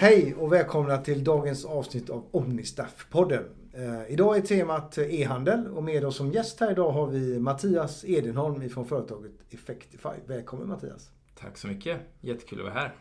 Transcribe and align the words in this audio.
Hej 0.00 0.34
och 0.34 0.52
välkomna 0.52 0.98
till 0.98 1.24
dagens 1.24 1.64
avsnitt 1.64 2.10
av 2.10 2.24
Omnistaff-podden. 2.30 3.44
Eh, 3.72 4.12
idag 4.12 4.36
är 4.36 4.40
temat 4.40 4.98
e-handel 4.98 5.66
och 5.66 5.82
med 5.82 6.04
oss 6.04 6.16
som 6.16 6.32
gäst 6.32 6.60
här 6.60 6.70
idag 6.70 6.90
har 6.90 7.06
vi 7.06 7.38
Mattias 7.38 8.04
Edenholm 8.04 8.68
från 8.68 8.86
företaget 8.86 9.32
Effectify. 9.50 10.08
Välkommen 10.26 10.68
Mattias! 10.68 11.10
Tack 11.40 11.58
så 11.58 11.66
mycket! 11.66 12.00
Jättekul 12.20 12.58
att 12.58 12.64
vara 12.64 12.74
här. 12.74 12.94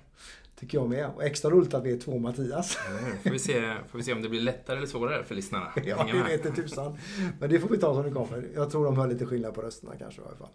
Tycker 0.60 0.78
jag 0.78 0.90
med. 0.90 1.10
Och 1.16 1.24
extra 1.24 1.52
roligt 1.52 1.74
att 1.74 1.84
vi 1.84 1.94
är 1.94 2.00
två 2.00 2.18
Mattias. 2.18 2.78
Får, 3.24 3.30
vi 3.30 3.40
se, 3.40 3.76
får 3.88 3.98
vi 3.98 4.04
se 4.04 4.14
om 4.14 4.22
det 4.22 4.30
blir 4.30 4.42
lättare 4.42 4.78
eller 4.78 4.88
svårare 4.88 5.24
för 5.24 5.36
lyssnarna. 5.36 5.68
ja, 5.86 6.08
det 6.14 6.24
vet 6.24 6.46
inte 6.46 6.62
tusan. 6.62 6.98
Men 7.40 7.50
det 7.50 7.60
får 7.60 7.70
vi 7.70 7.78
ta 7.78 7.94
som 7.94 8.04
det 8.04 8.12
kommer. 8.12 8.48
Jag 8.56 8.72
tror 8.72 8.86
de 8.86 8.98
hör 8.98 9.08
lite 9.08 9.26
skillnad 9.26 9.54
på 9.54 9.62
rösterna 9.62 9.94
kanske 10.00 10.22
i 10.22 10.26
alla 10.26 10.36
fall. 10.36 10.50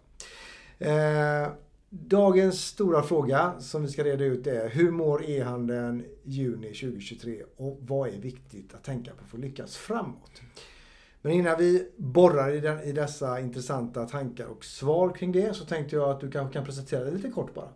Eh, 0.79 1.51
Dagens 1.95 2.65
stora 2.65 3.03
fråga 3.03 3.59
som 3.59 3.81
vi 3.81 3.87
ska 3.87 4.03
reda 4.03 4.23
ut 4.23 4.47
är 4.47 4.69
hur 4.69 4.91
mår 4.91 5.29
e-handeln 5.29 6.05
juni 6.23 6.67
2023 6.67 7.43
och 7.57 7.77
vad 7.81 8.09
är 8.09 8.17
viktigt 8.17 8.73
att 8.73 8.83
tänka 8.83 9.11
på 9.11 9.25
för 9.25 9.37
att 9.37 9.43
lyckas 9.43 9.77
framåt? 9.77 10.41
Men 11.21 11.31
innan 11.31 11.57
vi 11.57 11.91
borrar 11.97 12.53
i, 12.53 12.59
den, 12.59 12.79
i 12.79 12.91
dessa 12.91 13.39
intressanta 13.39 14.05
tankar 14.05 14.45
och 14.45 14.65
svar 14.65 15.15
kring 15.15 15.31
det 15.31 15.55
så 15.55 15.65
tänkte 15.65 15.95
jag 15.95 16.09
att 16.09 16.19
du 16.19 16.31
kanske 16.31 16.53
kan 16.53 16.65
presentera 16.65 17.03
dig 17.03 17.13
lite 17.13 17.29
kort 17.29 17.53
bara. 17.53 17.69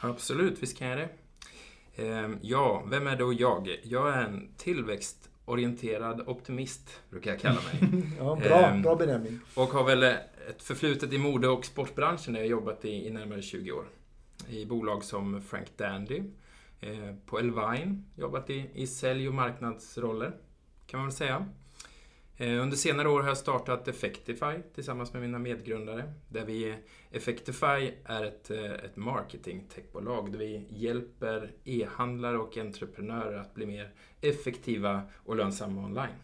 Absolut, 0.00 0.62
visst 0.62 0.78
kan 0.78 0.88
jag 0.88 0.98
det. 0.98 1.08
Ehm, 2.02 2.38
ja, 2.42 2.84
vem 2.90 3.06
är 3.06 3.16
då 3.16 3.32
jag? 3.32 3.80
Jag 3.82 4.14
är 4.14 4.22
en 4.22 4.48
tillväxtorienterad 4.56 6.20
optimist, 6.26 7.00
brukar 7.10 7.30
jag 7.30 7.40
kalla 7.40 7.60
mig. 7.72 8.02
ja, 8.18 8.38
bra, 8.42 8.66
ehm, 8.66 8.82
bra 8.82 8.96
benämning. 8.96 9.40
Och 9.54 9.68
har 9.68 9.84
väl 9.84 10.16
ett 10.48 10.62
förflutet 10.62 11.12
i 11.12 11.18
mode 11.18 11.48
och 11.48 11.64
sportbranschen 11.64 12.34
där 12.34 12.40
jag 12.40 12.48
jobbat 12.48 12.84
i, 12.84 13.06
i 13.06 13.10
närmare 13.10 13.42
20 13.42 13.72
år. 13.72 13.88
I 14.48 14.66
bolag 14.66 15.04
som 15.04 15.42
Frank 15.42 15.76
Dandy, 15.76 16.22
eh, 16.80 17.14
på 17.26 17.38
Elvine, 17.38 18.02
jobbat 18.16 18.50
i, 18.50 18.70
i 18.74 18.86
sälj 18.86 19.28
och 19.28 19.34
marknadsroller, 19.34 20.36
kan 20.86 21.00
man 21.00 21.06
väl 21.06 21.16
säga. 21.16 21.46
Eh, 22.36 22.62
under 22.62 22.76
senare 22.76 23.08
år 23.08 23.20
har 23.20 23.28
jag 23.28 23.38
startat 23.38 23.88
Effectify 23.88 24.62
tillsammans 24.74 25.12
med 25.12 25.22
mina 25.22 25.38
medgrundare. 25.38 26.12
Där 26.28 26.44
vi, 26.44 26.74
Effectify 27.10 27.92
är 28.04 28.24
ett, 28.24 28.50
eh, 28.50 28.64
ett 28.64 28.96
marketing-techbolag 28.96 30.32
där 30.32 30.38
vi 30.38 30.66
hjälper 30.70 31.52
e-handlare 31.64 32.38
och 32.38 32.56
entreprenörer 32.56 33.38
att 33.38 33.54
bli 33.54 33.66
mer 33.66 33.92
effektiva 34.20 35.02
och 35.24 35.36
lönsamma 35.36 35.84
online. 35.84 36.14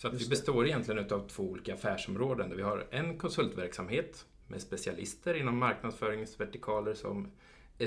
Så 0.00 0.08
att 0.08 0.14
vi 0.14 0.28
består 0.28 0.66
egentligen 0.66 1.12
av 1.12 1.28
två 1.28 1.42
olika 1.42 1.74
affärsområden. 1.74 2.48
Där 2.48 2.56
vi 2.56 2.62
har 2.62 2.86
en 2.90 3.18
konsultverksamhet 3.18 4.26
med 4.48 4.62
specialister 4.62 5.34
inom 5.34 5.58
marknadsföringsvertikaler 5.58 6.94
som 6.94 7.30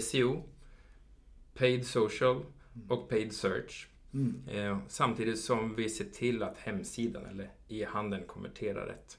SEO, 0.01 0.43
Paid 1.53 1.87
Social 1.87 2.45
och 2.89 3.09
Paid 3.09 3.33
Search. 3.33 3.87
Mm. 4.13 4.41
Eh, 4.47 4.77
samtidigt 4.87 5.39
som 5.39 5.75
vi 5.75 5.89
ser 5.89 6.05
till 6.05 6.43
att 6.43 6.57
hemsidan 6.57 7.25
eller 7.25 7.49
e-handeln 7.67 8.23
konverterar 8.27 8.85
rätt. 8.85 9.17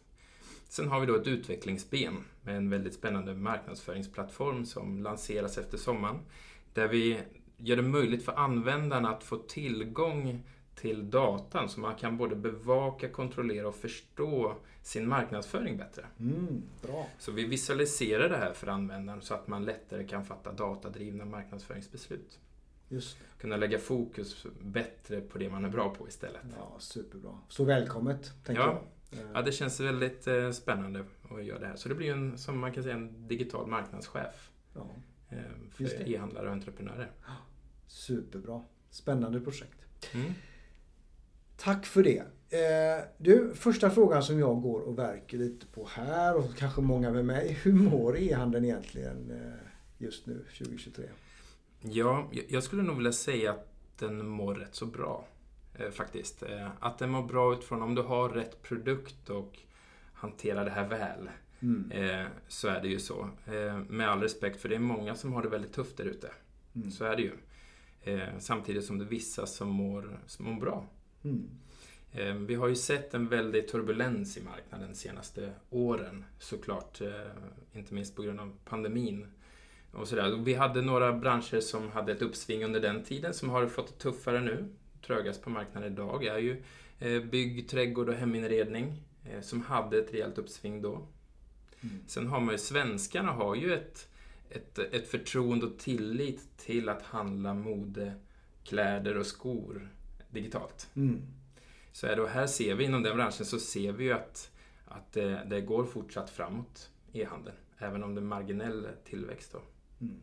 Sen 0.68 0.88
har 0.88 1.00
vi 1.00 1.06
då 1.06 1.14
ett 1.14 1.26
utvecklingsben 1.26 2.24
med 2.42 2.56
en 2.56 2.70
väldigt 2.70 2.94
spännande 2.94 3.34
marknadsföringsplattform 3.34 4.66
som 4.66 5.02
lanseras 5.02 5.58
efter 5.58 5.78
sommaren. 5.78 6.18
Där 6.72 6.88
vi 6.88 7.20
gör 7.56 7.76
det 7.76 7.82
möjligt 7.82 8.24
för 8.24 8.32
användarna 8.32 9.10
att 9.10 9.24
få 9.24 9.36
tillgång 9.36 10.42
till 10.74 11.10
datan 11.10 11.68
så 11.68 11.80
man 11.80 11.94
kan 11.94 12.16
både 12.16 12.36
bevaka, 12.36 13.08
kontrollera 13.08 13.68
och 13.68 13.74
förstå 13.74 14.56
sin 14.82 15.08
marknadsföring 15.08 15.76
bättre. 15.76 16.06
Mm, 16.20 16.62
bra. 16.82 17.06
Så 17.18 17.32
vi 17.32 17.44
visualiserar 17.44 18.28
det 18.28 18.36
här 18.36 18.52
för 18.52 18.66
användaren 18.66 19.22
så 19.22 19.34
att 19.34 19.48
man 19.48 19.64
lättare 19.64 20.04
kan 20.04 20.24
fatta 20.24 20.52
datadrivna 20.52 21.24
marknadsföringsbeslut. 21.24 22.38
Just 22.88 23.18
det. 23.18 23.40
Kunna 23.40 23.56
lägga 23.56 23.78
fokus 23.78 24.46
bättre 24.60 25.20
på 25.20 25.38
det 25.38 25.50
man 25.50 25.64
är 25.64 25.68
bra 25.68 25.94
på 25.94 26.08
istället. 26.08 26.42
Ja, 26.56 26.76
superbra. 26.78 27.38
Så 27.48 27.64
välkommet, 27.64 28.32
tänker 28.44 28.62
ja. 28.62 28.68
jag. 28.68 28.80
Ja, 29.34 29.42
det 29.42 29.52
känns 29.52 29.80
väldigt 29.80 30.26
eh, 30.26 30.50
spännande 30.50 31.04
att 31.30 31.44
göra 31.44 31.58
det 31.58 31.66
här. 31.66 31.76
Så 31.76 31.88
det 31.88 31.94
blir 31.94 32.12
en, 32.12 32.38
som 32.38 32.58
man 32.58 32.72
kan 32.72 32.82
säga, 32.82 32.94
en 32.94 33.28
digital 33.28 33.66
marknadschef. 33.66 34.50
Ja. 34.74 34.90
Eh, 35.28 35.38
för 35.70 36.08
e-handlare 36.08 36.46
och 36.46 36.52
entreprenörer. 36.52 37.10
Superbra. 37.86 38.62
Spännande 38.90 39.40
projekt. 39.40 40.14
Mm. 40.14 40.32
Tack 41.56 41.86
för 41.86 42.02
det. 42.02 42.24
Eh, 42.54 43.04
du, 43.18 43.54
första 43.54 43.90
frågan 43.90 44.22
som 44.22 44.38
jag 44.38 44.62
går 44.62 44.80
och 44.80 44.98
verkar 44.98 45.38
lite 45.38 45.66
på 45.66 45.88
här 45.90 46.36
och 46.36 46.56
kanske 46.56 46.80
många 46.80 47.10
med 47.10 47.24
mig. 47.24 47.58
Hur 47.62 47.72
mår 47.72 48.18
e-handeln 48.18 48.64
egentligen 48.64 49.30
eh, 49.30 49.68
just 49.98 50.26
nu 50.26 50.44
2023? 50.58 51.04
Ja, 51.80 52.30
jag 52.48 52.62
skulle 52.62 52.82
nog 52.82 52.96
vilja 52.96 53.12
säga 53.12 53.50
att 53.50 53.68
den 53.98 54.26
mår 54.26 54.54
rätt 54.54 54.74
så 54.74 54.86
bra. 54.86 55.26
Eh, 55.74 55.90
faktiskt. 55.90 56.42
Att 56.80 56.98
den 56.98 57.10
mår 57.10 57.22
bra 57.22 57.52
utifrån 57.52 57.82
om 57.82 57.94
du 57.94 58.02
har 58.02 58.28
rätt 58.28 58.62
produkt 58.62 59.30
och 59.30 59.58
hanterar 60.12 60.64
det 60.64 60.70
här 60.70 60.88
väl. 60.88 61.28
Mm. 61.60 62.28
Så 62.48 62.68
är 62.68 62.80
det 62.80 62.88
ju 62.88 62.98
så. 62.98 63.28
Med 63.88 64.08
all 64.08 64.20
respekt 64.20 64.60
för 64.60 64.68
det 64.68 64.74
är 64.74 64.78
många 64.78 65.14
som 65.14 65.32
har 65.32 65.42
det 65.42 65.48
väldigt 65.48 65.72
tufft 65.72 65.96
där 65.96 66.04
ute. 66.04 66.30
Mm. 66.74 66.90
Så 66.90 67.04
är 67.04 67.16
det 67.16 67.22
ju. 67.22 67.32
Samtidigt 68.38 68.84
som 68.84 68.98
det 68.98 69.04
är 69.04 69.08
vissa 69.08 69.46
som 69.46 69.68
mår, 69.68 70.20
som 70.26 70.44
mår 70.44 70.60
bra. 70.60 70.86
Mm. 71.24 71.50
Ehm, 72.12 72.46
vi 72.46 72.54
har 72.54 72.68
ju 72.68 72.76
sett 72.76 73.14
en 73.14 73.28
väldig 73.28 73.68
turbulens 73.68 74.36
i 74.36 74.42
marknaden 74.42 74.88
de 74.88 74.94
senaste 74.94 75.52
åren 75.70 76.24
såklart. 76.38 77.00
Eh, 77.00 77.08
inte 77.72 77.94
minst 77.94 78.16
på 78.16 78.22
grund 78.22 78.40
av 78.40 78.56
pandemin. 78.64 79.26
Och 79.92 80.08
sådär. 80.08 80.42
Vi 80.44 80.54
hade 80.54 80.82
några 80.82 81.12
branscher 81.12 81.60
som 81.60 81.90
hade 81.90 82.12
ett 82.12 82.22
uppsving 82.22 82.64
under 82.64 82.80
den 82.80 83.04
tiden 83.04 83.34
som 83.34 83.50
har 83.50 83.66
fått 83.66 83.86
det 83.86 84.02
tuffare 84.02 84.40
nu. 84.40 84.68
Trögast 85.06 85.42
på 85.42 85.50
marknaden 85.50 85.92
idag 85.92 86.24
är 86.24 86.38
ju 86.38 86.62
eh, 86.98 87.22
bygg, 87.22 87.68
trädgård 87.68 88.08
och 88.08 88.14
heminredning 88.14 89.02
eh, 89.24 89.40
som 89.40 89.60
hade 89.60 89.98
ett 89.98 90.14
rejält 90.14 90.38
uppsving 90.38 90.82
då. 90.82 91.06
Mm. 91.80 92.04
Sen 92.06 92.26
har 92.26 92.40
man 92.40 92.54
ju, 92.54 92.58
svenskarna 92.58 93.32
har 93.32 93.54
ju 93.54 93.74
ett, 93.74 94.08
ett, 94.50 94.78
ett 94.78 95.08
förtroende 95.08 95.66
och 95.66 95.78
tillit 95.78 96.56
till 96.56 96.88
att 96.88 97.02
handla 97.02 97.54
mode, 97.54 98.14
kläder 98.64 99.18
och 99.18 99.26
skor 99.26 99.88
digitalt. 100.34 100.90
Mm. 100.94 101.22
Så 101.92 102.06
är 102.06 102.16
det, 102.16 102.22
och 102.22 102.28
här 102.28 102.46
ser 102.46 102.74
vi 102.74 102.84
inom 102.84 103.02
den 103.02 103.16
branschen 103.16 103.46
så 103.46 103.58
ser 103.58 103.92
vi 103.92 104.04
ju 104.04 104.12
att, 104.12 104.50
att 104.84 105.12
det, 105.12 105.46
det 105.46 105.60
går 105.60 105.84
fortsatt 105.84 106.30
framåt, 106.30 106.90
e-handeln. 107.12 107.56
Även 107.78 108.02
om 108.02 108.14
det 108.14 108.20
är 108.20 108.24
marginell 108.24 108.88
tillväxt 109.04 109.52
då. 109.52 109.62
Mm. 110.00 110.20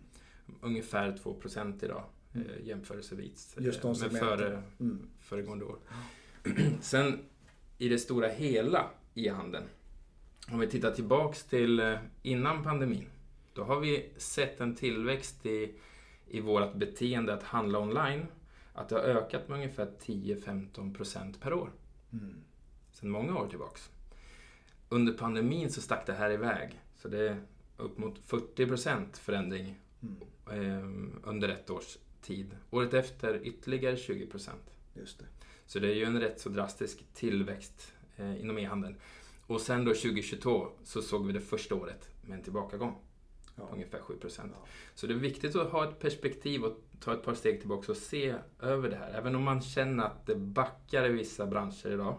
Ungefär 0.61 1.11
2% 1.11 1.85
idag 1.85 2.03
mm. 2.33 2.47
eh, 2.50 2.67
jämförelsevis 2.67 3.55
Just 3.59 3.81
de 3.81 4.00
med 4.00 4.11
före, 4.11 4.63
mm. 4.79 5.09
föregående 5.19 5.66
år. 5.66 5.77
Sen 6.81 7.19
i 7.77 7.89
det 7.89 8.00
stora 8.00 8.27
hela 8.27 8.89
e-handeln, 9.13 9.66
om 10.51 10.59
vi 10.59 10.67
tittar 10.67 10.91
tillbaks 10.91 11.44
till 11.44 11.79
eh, 11.79 11.95
innan 12.21 12.63
pandemin, 12.63 13.05
då 13.53 13.63
har 13.63 13.79
vi 13.79 14.09
sett 14.17 14.61
en 14.61 14.75
tillväxt 14.75 15.45
i, 15.45 15.73
i 16.27 16.39
vårt 16.39 16.73
beteende 16.73 17.33
att 17.33 17.44
handla 17.44 17.79
online 17.79 18.25
att 18.73 18.89
det 18.89 18.95
har 18.95 19.01
ökat 19.01 19.49
med 19.49 19.55
ungefär 19.55 19.91
10-15% 19.99 21.39
per 21.41 21.53
år. 21.53 21.71
Mm. 22.13 22.35
Sedan 22.91 23.09
många 23.09 23.39
år 23.39 23.47
tillbaks. 23.47 23.89
Under 24.89 25.13
pandemin 25.13 25.71
så 25.71 25.81
stack 25.81 26.05
det 26.05 26.13
här 26.13 26.31
iväg. 26.31 26.81
Så 26.95 27.07
det 27.07 27.29
är 27.29 27.41
upp 27.77 27.97
mot 27.97 28.19
40% 28.19 29.05
förändring 29.13 29.79
mm. 30.01 31.11
eh, 31.21 31.29
under 31.29 31.49
ett 31.49 31.69
års 31.69 31.97
tid. 32.21 32.57
Året 32.69 32.93
efter 32.93 33.45
ytterligare 33.47 33.95
20%. 33.95 34.49
Just 34.93 35.19
det. 35.19 35.25
Så 35.65 35.79
det 35.79 35.88
är 35.88 35.95
ju 35.95 36.03
en 36.03 36.19
rätt 36.19 36.39
så 36.39 36.49
drastisk 36.49 37.05
tillväxt 37.13 37.93
eh, 38.17 38.41
inom 38.41 38.57
e-handeln. 38.57 38.95
Och 39.47 39.61
sen 39.61 39.85
då 39.85 39.93
2022 39.93 40.67
så 40.83 41.01
såg 41.01 41.27
vi 41.27 41.33
det 41.33 41.39
första 41.39 41.75
året 41.75 42.09
med 42.21 42.38
en 42.38 42.43
tillbakagång. 42.43 42.95
Ja. 43.56 43.69
Ungefär 43.73 44.00
7 44.00 44.13
procent. 44.13 44.51
Ja. 44.56 44.67
Så 44.95 45.07
det 45.07 45.13
är 45.13 45.17
viktigt 45.17 45.56
att 45.56 45.69
ha 45.69 45.89
ett 45.89 46.00
perspektiv 46.00 46.63
och 46.63 46.77
ta 47.00 47.13
ett 47.13 47.24
par 47.24 47.33
steg 47.33 47.59
tillbaka 47.59 47.92
och 47.92 47.98
se 47.98 48.36
över 48.62 48.89
det 48.89 48.95
här. 48.95 49.13
Även 49.13 49.36
om 49.36 49.44
man 49.44 49.62
känner 49.62 50.03
att 50.03 50.25
det 50.25 50.36
backar 50.36 51.06
i 51.06 51.09
vissa 51.09 51.45
branscher 51.45 51.92
idag 51.92 52.18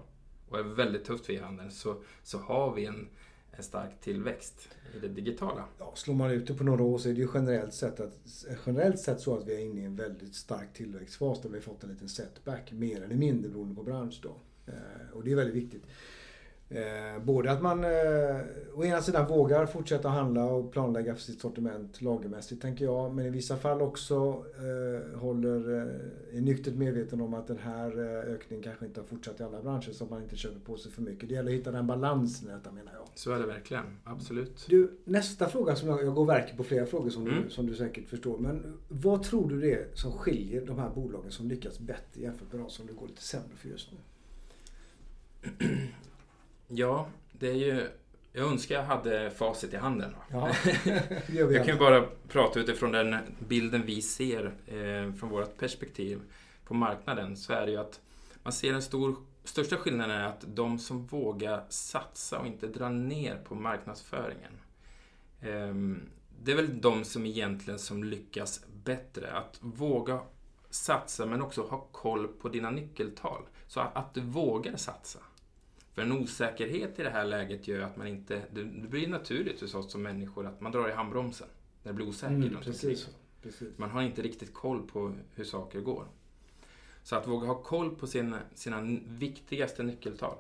och 0.49 0.59
är 0.59 0.63
väldigt 0.63 1.05
tufft 1.05 1.27
för 1.27 1.33
e-handeln 1.33 1.71
så, 1.71 2.03
så 2.23 2.39
har 2.39 2.75
vi 2.75 2.87
en, 2.87 3.09
en 3.51 3.63
stark 3.63 4.01
tillväxt 4.01 4.69
i 4.97 4.99
det 4.99 5.09
digitala. 5.09 5.65
Ja, 5.79 5.93
slår 5.97 6.15
man 6.15 6.31
ut 6.31 6.47
det 6.47 6.55
på 6.55 6.65
några 6.65 6.83
år 6.83 6.99
så 6.99 7.09
är 7.09 7.13
det 7.13 7.21
ju 7.21 7.29
generellt 7.35 7.75
sett, 7.75 8.01
att, 8.01 8.19
generellt 8.67 8.99
sett 8.99 9.21
så 9.21 9.37
att 9.37 9.47
vi 9.47 9.55
är 9.55 9.59
inne 9.59 9.81
i 9.81 9.85
en 9.85 9.97
väldigt 9.97 10.35
stark 10.35 10.73
tillväxtfas 10.73 11.43
där 11.43 11.49
vi 11.49 11.57
har 11.57 11.63
fått 11.63 11.85
en 11.85 11.91
liten 11.91 12.09
setback, 12.09 12.73
mer 12.73 13.03
eller 13.03 13.17
mindre 13.17 13.51
beroende 13.51 13.75
på 13.75 13.83
bransch 13.83 14.21
då. 14.23 14.37
Eh, 14.67 15.13
och 15.13 15.25
det 15.25 15.33
är 15.33 15.37
väldigt 15.37 15.65
viktigt. 15.65 15.83
Eh, 16.75 17.23
både 17.25 17.53
att 17.53 17.63
man 17.63 17.85
eh, 17.85 17.91
å 18.75 18.85
ena 18.85 19.03
sidan 19.03 19.29
vågar 19.29 19.67
fortsätta 19.67 20.09
handla 20.09 20.45
och 20.45 20.73
planlägga 20.73 21.15
för 21.15 21.23
sitt 21.23 21.41
sortiment 21.41 22.01
lagermässigt 22.03 22.63
tänker 22.63 22.85
jag. 22.85 23.15
Men 23.15 23.27
i 23.27 23.31
vissa 23.31 23.57
fall 23.57 23.83
också 23.83 24.45
eh, 24.57 25.19
håller, 25.21 25.77
eh, 25.77 26.37
är 26.37 26.41
nyktert 26.41 26.75
medveten 26.75 27.21
om 27.21 27.35
att 27.35 27.47
den 27.47 27.59
här 27.59 27.99
eh, 27.99 28.35
ökningen 28.35 28.63
kanske 28.63 28.87
inte 28.87 29.01
har 29.01 29.07
fortsatt 29.07 29.41
i 29.41 29.43
alla 29.43 29.63
branscher 29.63 29.93
så 29.93 30.05
att 30.05 30.11
man 30.11 30.23
inte 30.23 30.37
köper 30.37 30.61
på 30.61 30.77
sig 30.77 30.93
för 30.93 31.03
mycket. 31.03 31.29
Det 31.29 31.35
gäller 31.35 31.51
att 31.53 31.59
hitta 31.59 31.71
den 31.71 31.87
balansen 31.87 32.51
i 32.51 32.53
detta 32.53 32.73
menar 32.73 32.93
jag. 32.93 33.09
Så 33.15 33.33
är 33.33 33.39
det 33.39 33.47
verkligen, 33.47 33.85
absolut. 34.05 34.67
Du, 34.69 34.91
nästa 35.05 35.49
fråga 35.49 35.77
som 35.77 35.89
jag, 35.89 36.05
jag 36.05 36.15
går 36.15 36.27
verkligen 36.27 36.57
på 36.57 36.65
flera 36.65 36.87
frågor 36.87 37.11
som, 37.11 37.23
Mm. 37.27 37.43
du, 37.45 37.51
som 37.51 37.67
du 37.67 37.75
säkert 37.75 38.09
förstår. 38.09 38.39
Men 38.39 38.79
vad 38.89 39.23
tror 39.23 39.49
du 39.49 39.61
det 39.61 39.73
är 39.75 39.87
som 39.95 40.13
skiljer 40.13 40.67
de 40.67 40.79
här 40.79 40.91
bolagen 40.95 41.31
som 41.31 41.49
lyckas 41.49 41.79
bättre 41.79 42.21
jämfört 42.23 42.53
med 42.53 42.61
de 42.61 42.71
som 42.71 42.87
det 42.87 42.93
går 42.93 43.07
lite 43.09 43.23
sämre 43.23 43.57
för 43.57 43.69
just 43.69 43.89
nu? 43.93 43.99
Ja, 46.75 47.07
det 47.33 47.49
är 47.49 47.55
ju... 47.55 47.89
Jag 48.33 48.47
önskar 48.47 48.75
jag 48.75 48.85
hade 48.85 49.31
facit 49.31 49.75
i 49.75 49.77
handen. 49.77 50.15
Ja, 50.31 50.51
Jag 51.33 51.57
kan 51.57 51.67
ju 51.67 51.79
bara 51.79 52.05
prata 52.29 52.61
utifrån 52.61 52.93
den 52.93 53.17
bilden 53.39 53.83
vi 53.87 54.03
ser 54.03 54.45
eh, 54.67 55.15
från 55.15 55.31
vårt 55.31 55.57
perspektiv 55.59 56.21
på 56.65 56.75
marknaden. 56.75 57.37
Så 57.37 57.53
är 57.53 57.67
det 57.67 57.73
ju 57.73 57.79
att 57.79 58.01
man 58.43 58.53
ser 58.53 58.73
den 58.73 58.83
stor, 58.83 59.17
största 59.45 59.77
skillnaden 59.77 60.17
är 60.17 60.25
att 60.25 60.45
de 60.47 60.79
som 60.79 61.07
vågar 61.07 61.65
satsa 61.69 62.39
och 62.39 62.47
inte 62.47 62.67
dra 62.67 62.89
ner 62.89 63.37
på 63.45 63.55
marknadsföringen. 63.55 64.53
Eh, 65.41 65.75
det 66.43 66.53
är 66.53 66.57
väl 66.57 66.81
de 66.81 67.05
som 67.05 67.27
egentligen 67.27 67.79
som 67.79 68.05
lyckas 68.05 68.65
bättre. 68.85 69.33
Att 69.33 69.59
våga 69.61 70.21
satsa 70.71 71.27
men 71.27 71.43
också 71.43 71.63
ha 71.63 71.79
koll 71.93 72.29
på 72.29 72.49
dina 72.49 72.71
nyckeltal. 72.71 73.43
Så 73.67 73.81
att, 73.81 73.97
att 73.97 74.15
du 74.15 74.21
vågar 74.21 74.77
satsa. 74.77 75.19
För 75.95 76.03
en 76.03 76.13
osäkerhet 76.13 76.99
i 76.99 77.03
det 77.03 77.11
här 77.11 77.25
läget 77.25 77.69
gör 77.69 77.81
att 77.81 77.97
man 77.97 78.07
inte... 78.07 78.43
Det, 78.51 78.63
det 78.63 78.89
blir 78.89 79.09
naturligt 79.09 79.61
hos 79.61 79.75
oss 79.75 79.93
som 79.93 80.03
människor 80.03 80.47
att 80.47 80.61
man 80.61 80.73
drar 80.73 80.89
i 80.89 80.93
handbromsen. 80.93 81.49
När 81.83 81.93
det 81.93 81.97
blir 81.97 82.09
osäkert 82.09 82.37
Mm, 82.37 82.57
precis. 82.57 83.09
precis. 83.43 83.79
Man 83.79 83.91
har 83.91 84.03
inte 84.03 84.23
riktigt 84.23 84.55
koll 84.55 84.87
på 84.87 85.15
hur 85.35 85.45
saker 85.45 85.81
går. 85.81 86.07
Så 87.03 87.17
att 87.17 87.29
våga 87.29 87.47
ha 87.47 87.63
koll 87.63 87.97
på 87.97 88.07
sina, 88.07 88.39
sina 88.55 88.99
viktigaste 89.07 89.83
nyckeltal. 89.83 90.37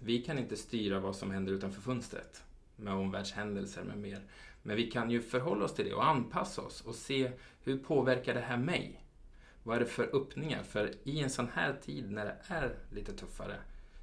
Vi 0.00 0.22
kan 0.22 0.38
inte 0.38 0.56
styra 0.56 1.00
vad 1.00 1.16
som 1.16 1.30
händer 1.30 1.52
utanför 1.52 1.80
fönstret 1.80 2.42
med 2.76 2.94
omvärldshändelser 2.94 3.84
med 3.84 3.98
mer. 3.98 4.20
Men 4.62 4.76
vi 4.76 4.90
kan 4.90 5.10
ju 5.10 5.22
förhålla 5.22 5.64
oss 5.64 5.74
till 5.74 5.84
det 5.84 5.94
och 5.94 6.06
anpassa 6.06 6.62
oss 6.62 6.80
och 6.80 6.94
se 6.94 7.32
hur 7.64 7.78
påverkar 7.78 8.34
det 8.34 8.40
här 8.40 8.56
mig? 8.56 9.02
Vad 9.62 9.76
är 9.76 9.80
det 9.80 9.86
för 9.86 10.16
öppningar? 10.16 10.62
För 10.62 10.92
i 11.04 11.20
en 11.20 11.30
sån 11.30 11.48
här 11.54 11.76
tid 11.84 12.10
när 12.10 12.24
det 12.24 12.36
är 12.46 12.76
lite 12.90 13.12
tuffare 13.12 13.56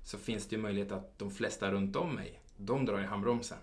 så 0.03 0.17
finns 0.17 0.47
det 0.47 0.55
ju 0.55 0.61
möjlighet 0.61 0.91
att 0.91 1.19
de 1.19 1.31
flesta 1.31 1.71
runt 1.71 1.95
om 1.95 2.15
mig, 2.15 2.39
de 2.57 2.85
drar 2.85 2.99
i 2.99 3.03
handbromsen. 3.03 3.57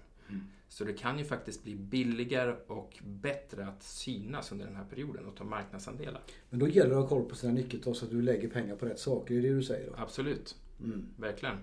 Så 0.69 0.85
det 0.85 0.93
kan 0.93 1.19
ju 1.19 1.25
faktiskt 1.25 1.65
bli 1.65 1.75
billigare 1.75 2.57
och 2.67 2.99
bättre 3.05 3.67
att 3.67 3.83
synas 3.83 4.53
under 4.53 4.67
den 4.67 4.77
här 4.77 4.85
perioden 4.85 5.27
och 5.27 5.37
ta 5.37 5.45
marknadsandelar. 5.45 6.23
Men 6.51 6.61
då 6.61 6.69
gäller 6.69 6.91
det 6.91 6.97
att 6.97 7.03
ha 7.03 7.09
koll 7.09 7.29
på 7.29 7.35
sina 7.35 7.53
nyckeltal 7.53 7.95
så 7.95 8.05
att 8.05 8.11
du 8.11 8.23
lägger 8.23 8.49
pengar 8.49 8.77
på 8.77 8.87
rätt 8.87 8.99
saker. 8.99 9.35
Det 9.35 9.41
är 9.41 9.43
det 9.43 9.55
du 9.57 9.63
säger 9.63 9.91
då? 9.91 9.97
Absolut, 9.97 10.57
Mm. 10.85 11.07
verkligen. 11.17 11.57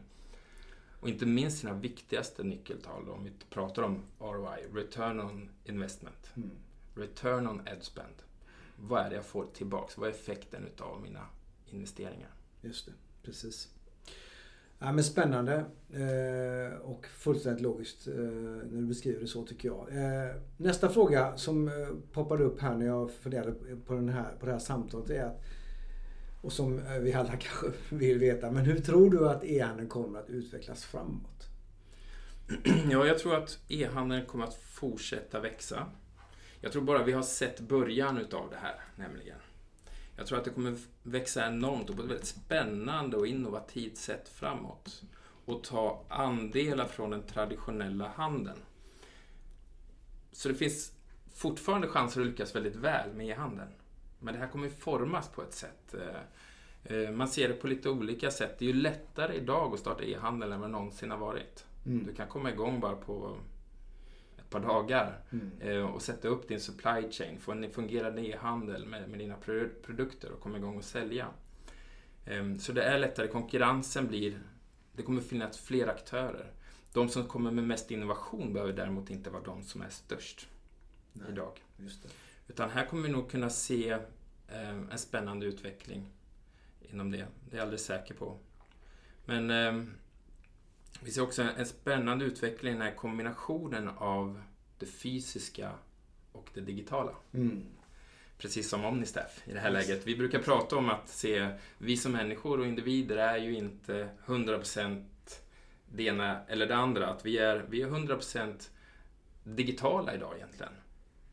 Och 1.00 1.09
inte 1.09 1.25
minst 1.25 1.57
sina 1.59 1.73
viktigaste 1.73 2.44
nyckeltal 2.44 3.06
då, 3.06 3.12
om 3.12 3.23
vi 3.23 3.31
pratar 3.50 3.83
om 3.83 4.03
ROI, 4.19 4.65
Return 4.73 5.19
on 5.19 5.50
Investment, 5.65 6.31
Mm. 6.35 6.50
Return 6.95 7.47
on 7.47 7.59
Ad 7.59 7.77
Spend. 7.81 8.15
Vad 8.75 9.06
är 9.06 9.09
det 9.09 9.15
jag 9.15 9.25
får 9.25 9.45
tillbaks? 9.53 9.97
Vad 9.97 10.09
är 10.09 10.13
effekten 10.13 10.63
utav 10.65 11.01
mina 11.01 11.25
investeringar? 11.65 12.30
Just 12.62 12.85
det, 12.85 12.91
precis. 13.23 13.73
Ja, 14.79 14.91
men 14.91 15.03
spännande 15.03 15.65
eh, 15.94 16.77
och 16.81 17.06
fullständigt 17.06 17.63
logiskt 17.63 18.07
eh, 18.07 18.13
när 18.13 18.81
du 18.81 18.88
beskriver 18.88 19.21
det 19.21 19.27
så 19.27 19.45
tycker 19.45 19.69
jag. 19.69 19.88
Eh, 19.89 20.35
nästa 20.57 20.89
fråga 20.89 21.38
som 21.38 21.68
eh, 21.68 21.74
poppade 22.12 22.44
upp 22.44 22.62
här 22.62 22.75
när 22.75 22.85
jag 22.85 23.12
funderade 23.12 23.51
på, 23.85 23.94
den 23.94 24.09
här, 24.09 24.35
på 24.39 24.45
det 24.45 24.51
här 24.51 24.59
samtalet 24.59 25.09
är 25.09 25.24
att 25.24 25.44
och 26.41 26.53
som 26.53 26.79
eh, 26.79 27.00
vi 27.00 27.13
alla 27.13 27.29
kanske 27.38 27.68
vill 27.89 28.19
veta, 28.19 28.51
men 28.51 28.65
hur 28.65 28.79
tror 28.79 29.09
du 29.12 29.29
att 29.29 29.44
e-handeln 29.44 29.89
kommer 29.89 30.19
att 30.19 30.29
utvecklas 30.29 30.85
framåt? 30.85 31.47
Ja, 32.91 33.06
jag 33.07 33.19
tror 33.19 33.35
att 33.35 33.59
e-handeln 33.68 34.25
kommer 34.25 34.44
att 34.44 34.56
fortsätta 34.56 35.39
växa. 35.39 35.85
Jag 36.62 36.71
tror 36.71 36.81
bara 36.81 37.03
vi 37.03 37.12
har 37.12 37.21
sett 37.21 37.59
början 37.59 38.18
utav 38.18 38.50
det 38.50 38.57
här, 38.57 38.75
nämligen. 38.95 39.38
Jag 40.17 40.27
tror 40.27 40.37
att 40.37 40.45
det 40.45 40.51
kommer 40.51 40.77
växa 41.03 41.47
enormt 41.47 41.89
och 41.89 41.95
på 41.95 42.01
ett 42.01 42.09
väldigt 42.09 42.27
spännande 42.27 43.17
och 43.17 43.27
innovativt 43.27 43.97
sätt 43.97 44.29
framåt. 44.29 45.03
Och 45.45 45.63
ta 45.63 46.03
andelar 46.09 46.85
från 46.85 47.09
den 47.09 47.23
traditionella 47.23 48.07
handeln. 48.15 48.59
Så 50.31 50.49
det 50.49 50.55
finns 50.55 50.91
fortfarande 51.33 51.87
chanser 51.87 52.21
att 52.21 52.27
lyckas 52.27 52.55
väldigt 52.55 52.75
väl 52.75 53.13
med 53.13 53.27
e-handeln. 53.27 53.69
Men 54.19 54.33
det 54.33 54.39
här 54.39 54.47
kommer 54.47 54.69
formas 54.69 55.29
på 55.29 55.41
ett 55.41 55.53
sätt. 55.53 55.93
eh, 55.93 56.95
eh, 56.97 57.11
Man 57.11 57.27
ser 57.27 57.47
det 57.47 57.53
på 57.53 57.67
lite 57.67 57.89
olika 57.89 58.31
sätt. 58.31 58.59
Det 58.59 58.65
är 58.65 58.73
ju 58.73 58.81
lättare 58.81 59.35
idag 59.35 59.73
att 59.73 59.79
starta 59.79 60.03
e-handel 60.03 60.51
än 60.51 60.59
vad 60.59 60.69
det 60.69 60.71
någonsin 60.71 61.11
har 61.11 61.17
varit. 61.17 61.65
Mm. 61.85 62.05
Du 62.05 62.13
kan 62.13 62.27
komma 62.27 62.51
igång 62.51 62.79
bara 62.79 62.95
på 62.95 63.37
ett 64.47 64.51
par 64.51 64.59
dagar 64.59 65.19
Mm. 65.31 65.51
eh, 65.59 65.85
och 65.94 66.01
sätta 66.01 66.27
upp 66.27 66.47
din 66.47 66.59
supply 66.59 67.11
chain, 67.11 67.39
få 67.39 67.51
en 67.51 67.71
fungerande 67.71 68.21
e-handel 68.21 68.85
med, 68.85 69.09
med 69.09 69.19
dina 69.19 69.35
pro- 69.38 69.69
produkter 69.85 70.31
och 70.31 70.39
komma 70.39 70.57
igång 70.57 70.77
och 70.77 70.83
sälja. 70.83 71.27
Ehm, 72.25 72.59
Så 72.59 72.71
det 72.71 72.83
är 72.83 72.99
lättare, 72.99 73.27
konkurrensen 73.27 74.07
blir, 74.07 74.39
det 74.94 75.03
kommer 75.03 75.21
finnas 75.21 75.59
fler 75.59 75.88
aktörer. 75.88 76.51
De 76.94 77.09
som 77.09 77.25
kommer 77.27 77.51
med 77.51 77.63
mest 77.63 77.91
innovation 77.91 78.53
behöver 78.53 78.73
däremot 78.73 79.09
inte 79.09 79.29
vara 79.29 79.44
de 79.44 79.63
som 79.63 79.81
är 79.81 79.89
störst 79.89 80.47
Nej, 81.13 81.27
idag. 81.29 81.51
Utan 82.47 82.69
här 82.69 82.85
kommer 82.85 83.03
vi 83.03 83.09
nog 83.09 83.31
kunna 83.31 83.49
se 83.49 83.89
eh, 84.47 84.69
en 84.91 84.97
spännande 84.97 85.45
utveckling 85.45 86.09
inom 86.81 87.11
det. 87.11 87.17
Det 87.17 87.55
är 87.55 87.57
jag 87.57 87.61
alldeles 87.61 87.85
säker 87.85 88.13
på. 88.13 88.38
Men 89.25 89.49
eh, 89.51 89.83
vi 91.03 91.11
ser 91.11 91.21
också 91.21 91.41
en, 91.57 91.65
spännande 91.65 92.25
utveckling 92.25 92.71
i 92.71 92.77
den 92.77 92.81
här 92.88 92.95
kombinationen 92.95 93.89
av 93.97 94.41
det 94.79 94.85
fysiska 94.85 95.71
och 96.31 96.49
det 96.53 96.61
digitala. 96.61 97.11
Mm. 97.33 97.63
Precis 98.38 98.69
som 98.69 98.85
Omnistaff 98.85 99.41
i 99.45 99.53
det 99.53 99.59
här 99.59 99.71
Yes. 99.73 99.88
läget. 99.88 100.07
Vi 100.07 100.15
brukar 100.15 100.39
prata 100.39 100.75
om 100.75 100.89
att 100.89 101.09
se, 101.09 101.49
vi 101.77 101.97
som 101.97 102.11
människor 102.11 102.59
och 102.59 102.67
individer 102.67 103.17
är 103.17 103.38
ju 103.38 103.57
inte 103.57 104.09
100% 104.25 105.03
det 105.91 106.03
ena 106.03 106.45
eller 106.47 106.65
det 106.67 106.75
andra. 106.75 107.07
Att 107.07 107.25
vi 107.25 107.38
är, 107.38 107.65
vi 107.69 107.81
är 107.81 107.88
100% 107.88 108.69
digitala 109.44 110.15
idag 110.15 110.33
egentligen. 110.35 110.73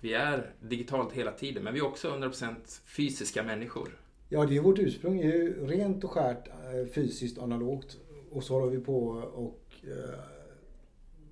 Vi 0.00 0.14
är 0.14 0.52
digitalt 0.61 1.12
hela 1.12 1.32
tiden, 1.32 1.64
men 1.64 1.75
vi 1.75 1.81
är 1.81 1.84
också 1.87 2.08
100% 2.11 2.55
fysiska 2.87 3.43
människor. 3.43 3.88
Ja, 4.28 4.46
det 4.46 4.56
är 4.56 4.61
vårt 4.61 4.78
ursprung 4.78 5.20
är 5.20 5.25
ju 5.25 5.66
rent 5.66 6.05
och 6.05 6.11
skärt 6.11 6.49
eh, 6.49 6.93
fysiskt 6.94 7.38
analogt. 7.38 7.96
Och 8.34 8.44
så 8.44 8.54
håller 8.54 8.70
vi 8.70 8.78
på 8.78 9.06
och 9.34 9.75
eh, 9.82 10.19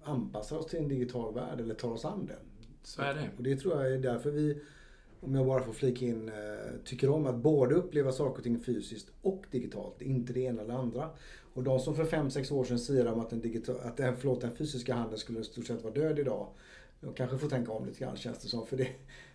anpassar 0.03 0.57
oss 0.57 0.67
till 0.67 0.79
en 0.79 0.89
digital 0.89 1.35
värld 1.35 1.61
eller 1.61 1.75
tar 1.75 1.91
oss 1.91 2.05
an 2.05 2.27
den. 2.27 2.69
Så 2.83 3.03
är 3.03 3.15
det. 3.15 3.31
Och 3.37 3.43
det 3.43 3.57
tror 3.57 3.83
jag 3.83 3.93
är 3.93 3.99
därför 3.99 4.31
vi, 4.31 4.59
om 5.21 5.35
jag 5.35 5.47
bara 5.47 5.63
får 5.63 5.73
flika 5.73 6.05
in, 6.05 6.29
eh, 6.29 6.35
tycker 6.85 7.11
om 7.11 7.27
att 7.27 7.37
både 7.37 7.75
uppleva 7.75 8.13
saker 8.13 8.37
och 8.39 8.43
ting 8.43 8.61
fysiskt 8.61 9.11
och 9.23 9.45
digitalt. 9.51 10.03
Inte 10.03 10.33
det 10.33 10.41
ena 10.41 10.63
eller 10.63 10.75
andra. 10.75 11.11
Och 11.55 11.63
de 11.63 11.81
som 11.81 11.95
för 11.95 12.05
5-6 12.05 12.53
år 12.53 12.65
sedan 12.65 12.79
siade 12.79 13.11
om 13.11 13.21
att 13.21 13.31
den, 13.31 13.41
digital, 13.41 13.81
att 13.81 13.97
den, 13.97 14.17
förlåt, 14.17 14.41
den 14.41 14.57
fysiska 14.57 14.95
handeln 14.95 15.19
skulle 15.19 15.41
i 15.41 15.45
stort 15.45 15.67
sett 15.67 15.83
vara 15.83 15.95
död 15.95 16.19
idag. 16.19 16.49
De 17.01 17.13
kanske 17.15 17.39
får 17.39 17.49
tänka 17.49 17.73
om 17.73 17.87
lite 17.87 18.01
grann 18.01 18.17
känns 18.17 18.39
det 18.39 18.49
som. 18.49 18.67
För 18.67 18.77
det, 18.77 18.89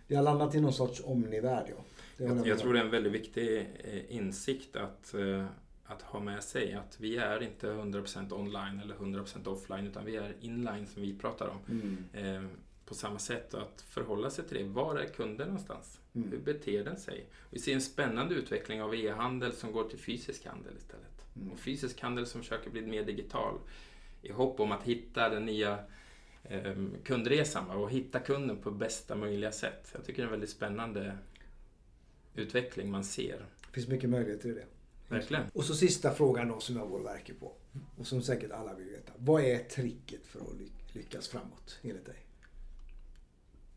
det 0.06 0.14
har 0.14 0.22
landat 0.22 0.54
i 0.54 0.60
någon 0.60 0.72
sorts 0.72 1.02
omnivärld. 1.04 1.66
Ja. 1.68 1.84
Jag, 2.26 2.46
jag 2.46 2.58
tror 2.58 2.72
det 2.72 2.80
är 2.80 2.84
en 2.84 2.90
väldigt 2.90 3.12
viktig 3.12 3.58
eh, 3.58 4.16
insikt 4.16 4.76
att, 4.76 5.14
eh, 5.14 5.46
att 5.88 6.02
ha 6.02 6.20
med 6.20 6.44
sig. 6.44 6.74
Att 6.74 7.00
vi 7.00 7.16
är 7.16 7.42
inte 7.42 7.66
100% 7.66 8.32
online 8.32 8.80
eller 8.80 8.94
100% 8.94 9.48
offline, 9.48 9.86
utan 9.86 10.04
vi 10.04 10.16
är 10.16 10.34
inline 10.40 10.86
som 10.86 11.02
vi 11.02 11.18
pratar 11.18 11.48
om. 11.48 11.58
Mm. 11.68 12.04
Eh, 12.12 12.50
på 12.84 12.94
samma 12.94 13.18
sätt 13.18 13.54
och 13.54 13.62
att 13.62 13.80
förhålla 13.80 14.30
sig 14.30 14.44
till 14.44 14.56
det. 14.56 14.64
Var 14.64 14.96
är 14.96 15.06
kunden 15.06 15.48
någonstans? 15.48 16.00
Mm. 16.14 16.30
Hur 16.30 16.38
beter 16.38 16.84
den 16.84 16.96
sig? 16.96 17.26
Vi 17.50 17.58
ser 17.58 17.74
en 17.74 17.80
spännande 17.80 18.34
utveckling 18.34 18.82
av 18.82 18.94
e-handel 18.94 19.52
som 19.52 19.72
går 19.72 19.88
till 19.88 19.98
fysisk 19.98 20.46
handel 20.46 20.72
istället. 20.76 21.24
Mm. 21.36 21.52
Och 21.52 21.58
fysisk 21.58 22.00
handel 22.00 22.26
som 22.26 22.40
försöker 22.40 22.70
bli 22.70 22.82
mer 22.82 23.04
digital 23.04 23.58
i 24.22 24.32
hopp 24.32 24.60
om 24.60 24.72
att 24.72 24.82
hitta 24.82 25.28
den 25.28 25.46
nya 25.46 25.78
eh, 26.44 26.74
kundresan 27.04 27.70
och 27.70 27.90
hitta 27.90 28.20
kunden 28.20 28.56
på 28.56 28.70
bästa 28.70 29.14
möjliga 29.14 29.52
sätt. 29.52 29.90
Jag 29.94 30.04
tycker 30.04 30.22
det 30.22 30.22
är 30.22 30.26
en 30.26 30.30
väldigt 30.30 30.50
spännande 30.50 31.18
utveckling 32.34 32.90
man 32.90 33.04
ser. 33.04 33.46
Det 33.66 33.72
finns 33.72 33.88
mycket 33.88 34.10
möjligheter 34.10 34.48
i 34.48 34.52
det. 34.52 34.64
Verkligen. 35.08 35.50
Och 35.54 35.64
så 35.64 35.74
sista 35.74 36.14
frågan 36.14 36.48
då 36.48 36.60
som 36.60 36.76
jag 36.76 36.88
går 36.88 37.02
verkar 37.02 37.34
på. 37.34 37.52
Och 37.96 38.06
som 38.06 38.22
säkert 38.22 38.50
alla 38.50 38.74
vill 38.74 38.88
veta. 38.88 39.12
Vad 39.16 39.42
är 39.42 39.58
tricket 39.58 40.26
för 40.26 40.40
att 40.40 40.54
ly- 40.58 40.72
lyckas 40.92 41.28
framåt 41.28 41.78
enligt 41.82 42.06
dig? 42.06 42.26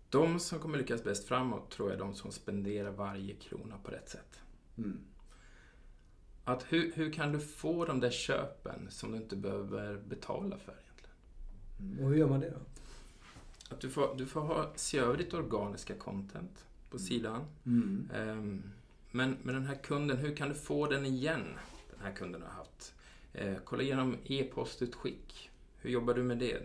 De 0.10 0.40
som 0.40 0.60
kommer 0.60 0.78
lyckas 0.78 1.04
bäst 1.04 1.28
framåt 1.28 1.72
tror 1.72 1.90
jag 1.90 1.96
är 1.96 2.00
de 2.00 2.14
som 2.14 2.32
spenderar 2.32 2.92
varje 2.92 3.36
krona 3.36 3.78
på 3.78 3.92
rätt 3.92 4.10
sätt. 4.10 4.40
Mm. 4.78 5.00
Att 6.44 6.64
hur, 6.70 6.92
hur 6.96 7.14
kan 7.14 7.32
du 7.32 7.40
få 7.40 7.86
de 7.86 8.00
där 8.00 8.12
köpen 8.12 8.88
som 8.90 9.12
du 9.12 9.18
inte 9.18 9.36
behöver 9.36 9.98
betala 9.98 10.58
för 10.58 10.72
egentligen? 10.72 11.16
Mm. 11.80 12.04
Och 12.04 12.10
hur 12.10 12.18
gör 12.18 12.28
man 12.28 12.40
det 12.40 12.50
då? 12.50 12.60
Att 13.76 13.82
du 13.82 13.90
får, 13.90 14.16
du 14.16 14.26
får 14.26 14.42
ha, 14.42 14.74
se 14.76 15.00
över 15.00 15.18
ditt 15.18 15.34
organiska 15.34 15.96
content 15.96 16.66
på 16.90 17.00
sidan. 17.00 17.46
Mm. 17.66 18.10
Ehm, 18.16 18.64
men 19.12 19.38
med 19.44 19.56
den 19.56 19.66
här 19.66 19.76
kunden, 19.76 20.18
hur 20.18 20.36
kan 20.36 20.50
du 20.50 20.56
få 20.56 20.88
den 20.88 21.06
igen? 21.06 21.44
Den 21.92 22.00
här 22.02 22.12
kunden 22.12 22.42
har 22.42 22.50
haft. 22.50 22.94
Eh, 23.34 23.56
kolla 23.66 23.84
igenom 23.84 24.18
e-postutskick. 24.26 25.50
Hur 25.78 25.90
jobbar 25.90 26.14
du 26.14 26.24
med 26.24 26.38
det? 26.38 26.62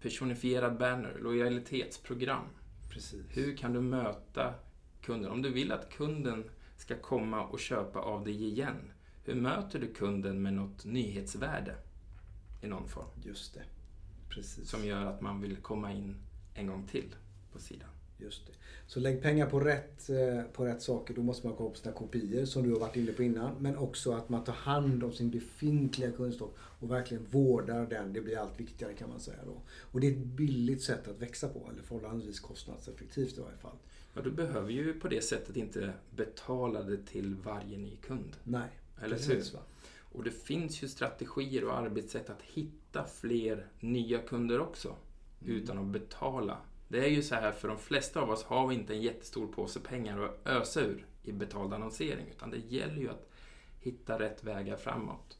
Personifierad 0.00 0.78
banner, 0.78 1.18
lojalitetsprogram. 1.20 2.44
Precis. 2.90 3.26
Hur 3.28 3.56
kan 3.56 3.72
du 3.72 3.80
möta 3.80 4.54
kunden? 5.02 5.30
Om 5.30 5.42
du 5.42 5.52
vill 5.52 5.72
att 5.72 5.92
kunden 5.92 6.50
ska 6.76 6.96
komma 6.96 7.44
och 7.44 7.60
köpa 7.60 7.98
av 7.98 8.24
dig 8.24 8.44
igen. 8.44 8.92
Hur 9.24 9.34
möter 9.34 9.78
du 9.78 9.94
kunden 9.94 10.42
med 10.42 10.52
något 10.52 10.84
nyhetsvärde 10.84 11.76
i 12.62 12.66
någon 12.66 12.88
form? 12.88 13.08
Just 13.22 13.54
det. 13.54 13.62
Precis. 14.28 14.70
Som 14.70 14.84
gör 14.84 15.04
att 15.04 15.20
man 15.20 15.40
vill 15.40 15.56
komma 15.56 15.92
in 15.92 16.16
en 16.54 16.66
gång 16.66 16.86
till 16.86 17.14
på 17.52 17.58
sidan. 17.58 17.88
Just 18.18 18.46
det. 18.46 18.52
Så 18.86 19.00
lägg 19.00 19.22
pengar 19.22 19.46
på 19.46 19.60
rätt, 19.60 20.10
eh, 20.10 20.42
på 20.52 20.64
rätt 20.64 20.82
saker. 20.82 21.14
Då 21.14 21.22
måste 21.22 21.46
man 21.46 21.56
komma 21.56 21.70
på 21.70 21.76
sina 21.76 21.94
kopior 21.94 22.44
som 22.44 22.62
du 22.62 22.72
har 22.72 22.80
varit 22.80 22.96
inne 22.96 23.12
på 23.12 23.22
innan. 23.22 23.54
Men 23.60 23.76
också 23.76 24.12
att 24.12 24.28
man 24.28 24.44
tar 24.44 24.52
hand 24.52 25.04
om 25.04 25.12
sin 25.12 25.30
befintliga 25.30 26.12
kunskap 26.12 26.56
och 26.58 26.90
verkligen 26.90 27.24
vårdar 27.30 27.86
den. 27.86 28.12
Det 28.12 28.20
blir 28.20 28.38
allt 28.38 28.60
viktigare 28.60 28.94
kan 28.94 29.08
man 29.08 29.20
säga 29.20 29.44
då. 29.46 29.62
Och 29.68 30.00
det 30.00 30.06
är 30.06 30.10
ett 30.10 30.26
billigt 30.26 30.82
sätt 30.82 31.08
att 31.08 31.18
växa 31.18 31.48
på. 31.48 31.70
Eller 31.72 31.82
förhållandevis 31.82 32.40
kostnadseffektivt 32.40 33.38
i 33.38 33.40
varje 33.40 33.56
fall. 33.56 33.76
Ja, 34.14 34.22
du 34.22 34.30
behöver 34.30 34.70
ju 34.70 35.00
på 35.00 35.08
det 35.08 35.24
sättet 35.24 35.56
inte 35.56 35.92
betala 36.16 36.82
det 36.82 37.06
till 37.06 37.34
varje 37.34 37.78
ny 37.78 37.96
kund. 37.96 38.36
Nej, 38.44 38.68
Eller 39.02 39.16
precis, 39.16 39.54
hur? 39.54 39.60
Och 40.12 40.24
det 40.24 40.30
finns 40.30 40.82
ju 40.82 40.88
strategier 40.88 41.64
och 41.64 41.78
arbetssätt 41.78 42.30
att 42.30 42.42
hitta 42.42 43.04
fler 43.04 43.66
nya 43.80 44.18
kunder 44.18 44.60
också. 44.60 44.96
Utan 45.44 45.78
att 45.78 45.86
betala. 45.86 46.58
Det 46.88 47.04
är 47.04 47.08
ju 47.08 47.22
så 47.22 47.34
här, 47.34 47.52
för 47.52 47.68
de 47.68 47.78
flesta 47.78 48.20
av 48.20 48.30
oss 48.30 48.44
har 48.44 48.66
vi 48.66 48.74
inte 48.74 48.94
en 48.94 49.02
jättestor 49.02 49.46
påse 49.46 49.80
pengar 49.80 50.18
att 50.18 50.46
ösa 50.46 50.80
ur 50.80 51.06
i 51.22 51.32
betald 51.32 51.74
annonsering. 51.74 52.26
Utan 52.30 52.50
det 52.50 52.58
gäller 52.58 52.96
ju 52.96 53.10
att 53.10 53.28
hitta 53.80 54.18
rätt 54.18 54.44
vägar 54.44 54.76
framåt. 54.76 55.38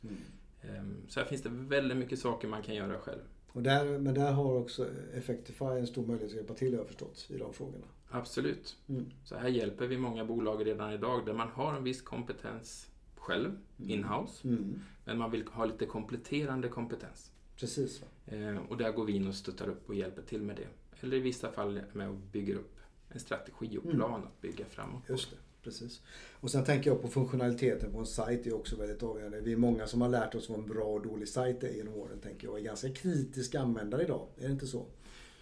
Ehm, 0.63 0.97
Så 1.09 1.21
här 1.21 1.27
finns 1.27 1.43
det 1.43 1.49
väldigt 1.49 1.99
mycket 1.99 2.19
saker 2.19 2.49
man 2.49 2.63
kan 2.63 2.75
göra 2.75 2.99
själv. 2.99 3.21
Och 3.53 3.63
där, 3.63 3.99
men 3.99 4.15
där 4.15 4.33
har 4.33 4.55
också 4.55 4.87
Effectify 5.15 5.65
en 5.65 5.87
stor 5.87 6.07
möjlighet 6.07 6.31
att 6.31 6.37
hjälpa 6.37 6.55
till 6.55 6.73
har 6.73 6.79
jag 6.79 6.87
förstått 6.87 7.27
i 7.29 7.39
de 7.39 7.53
frågorna. 7.53 7.87
Absolut. 8.11 8.77
Mm. 8.89 9.11
Så 9.25 9.37
här 9.37 9.49
hjälper 9.49 9.87
vi 9.87 9.99
många 9.99 10.25
bolag 10.25 10.67
redan 10.67 10.93
idag 10.93 11.27
där 11.27 11.33
man 11.35 11.49
har 11.49 11.75
en 11.75 11.85
viss 11.85 12.03
kompetens 12.03 12.91
själv, 13.15 13.59
inhouse. 13.77 14.49
Mm. 14.49 14.81
Men 15.05 15.19
man 15.19 15.31
vill 15.31 15.47
ha 15.49 15.65
lite 15.65 15.87
kompletterande 15.87 16.69
kompetens. 16.69 17.33
Precis. 17.57 18.03
Eh, 18.27 18.57
och 18.69 18.77
där 18.77 18.93
går 18.93 19.05
vi 19.05 19.13
in 19.13 19.27
och 19.29 19.35
stöttar 19.35 19.69
upp 19.69 19.89
och 19.89 19.95
hjälper 19.95 20.23
till 20.23 20.43
med 20.43 20.57
det. 20.57 20.88
Eller 21.01 21.17
i 21.17 21.21
vissa 21.21 21.53
fall 21.53 21.81
med 21.93 22.09
att 22.09 22.33
bygga 22.33 22.55
upp 22.55 22.77
en 23.09 23.21
strategi 23.21 23.79
och 23.79 23.85
Mm. 23.85 23.97
plan 23.97 24.23
att 24.25 24.41
bygga 24.41 24.65
framåt. 24.65 25.03
Just 25.09 25.31
det, 25.31 25.37
precis. 25.63 26.03
Och 26.41 26.51
sen 26.51 26.65
tänker 26.65 26.91
jag 26.91 27.03
på 27.03 27.09
funktionaliteten 27.09 27.93
på 27.93 27.99
en 27.99 28.07
sajt 28.07 28.47
är 28.47 28.55
också 28.55 28.77
väldigt 28.77 29.03
avgörande. 29.03 29.41
Vi 29.41 29.53
är 29.53 29.57
många 29.57 29.87
som 29.87 30.01
har 30.01 30.09
lärt 30.09 30.35
oss 30.35 30.49
vad 30.49 30.59
en 30.59 30.67
bra 30.67 30.85
och 30.85 31.03
dålig 31.03 31.29
sajt 31.29 31.63
är 31.63 31.73
genom 31.73 31.95
åren, 31.95 32.21
tänker 32.21 32.47
jag. 32.47 32.53
Och 32.53 32.59
är 32.59 32.63
ganska 32.65 32.89
kritiska 32.93 33.61
användare 33.61 34.03
idag. 34.03 34.27
Är 34.39 34.47
det 34.47 34.53
inte 34.53 34.67
så? 34.67 34.87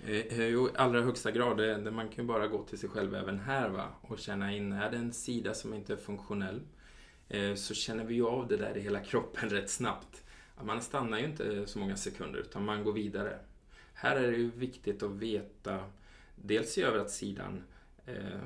Eh, 0.07 0.11
eh, 0.17 0.47
Jo, 0.47 0.69
i 0.69 0.71
allra 0.75 1.03
högsta 1.03 1.31
grad. 1.31 1.57
Det, 1.57 1.75
det, 1.75 1.91
man 1.91 2.09
kan 2.09 2.25
ju 2.25 2.29
bara 2.29 2.47
gå 2.49 2.63
till 2.65 2.79
sig 2.79 2.89
själv 2.89 3.15
även 3.15 3.39
här 3.39 3.69
va? 3.69 3.89
och 4.03 4.19
känna 4.19 4.53
in, 4.53 4.73
är 4.73 4.91
det 4.91 4.97
en 4.97 5.13
sida 5.13 5.55
som 5.55 5.75
inte 5.75 5.93
är 5.93 5.97
funktionell? 5.97 6.61
Eh, 7.29 7.55
så 7.55 7.75
känner 7.75 8.05
vi 8.05 8.15
ju 8.15 8.27
av 8.27 8.49
det 8.49 8.57
där 8.57 8.77
i 8.77 8.81
hela 8.81 9.01
kroppen 9.01 9.49
rätt 9.51 9.71
snabbt. 9.71 10.23
Man 10.63 10.83
stannar 10.83 11.19
ju 11.19 11.25
inte 11.25 11.67
så 11.67 11.79
många 11.79 11.97
sekunder 11.97 12.39
utan 12.39 12.65
man 12.65 12.85
går 12.85 12.93
vidare. 12.93 13.39
Här 13.99 14.17
är 14.17 14.31
det 14.31 14.37
ju 14.37 14.51
viktigt 14.51 15.03
att 15.03 15.11
veta, 15.11 15.85
dels 16.35 16.73
se 16.73 16.83
över 16.83 16.99
att 16.99 17.11
sidan 17.11 17.63
eh, 18.07 18.41